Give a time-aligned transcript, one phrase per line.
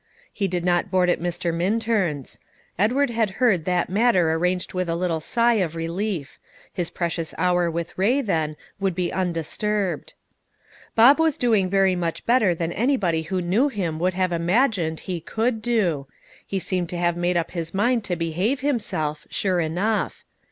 [0.33, 1.53] He did not board at Mr.
[1.53, 2.39] Minturn's.
[2.79, 6.39] Edward had heard that matter arranged with a little sigh of relief;
[6.73, 10.15] his precious hour with Ray, then, would be undisturbed.
[10.95, 15.21] Bob was doing very much better than anybody who knew him would have imagined he
[15.21, 16.07] could do;
[16.47, 20.23] he seemed to have made up his mind to behave himself, sure enough.